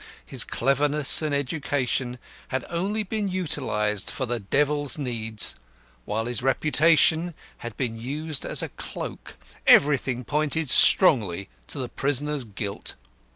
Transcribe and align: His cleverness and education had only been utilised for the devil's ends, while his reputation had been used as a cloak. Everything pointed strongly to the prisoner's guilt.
His 0.25 0.43
cleverness 0.43 1.21
and 1.21 1.31
education 1.31 2.17
had 2.47 2.65
only 2.71 3.03
been 3.03 3.27
utilised 3.27 4.09
for 4.09 4.25
the 4.25 4.39
devil's 4.39 4.97
ends, 4.97 5.55
while 6.05 6.25
his 6.25 6.41
reputation 6.41 7.35
had 7.57 7.77
been 7.77 7.99
used 7.99 8.43
as 8.43 8.63
a 8.63 8.69
cloak. 8.69 9.35
Everything 9.67 10.23
pointed 10.25 10.71
strongly 10.71 11.49
to 11.67 11.77
the 11.77 11.87
prisoner's 11.87 12.45
guilt. 12.45 12.95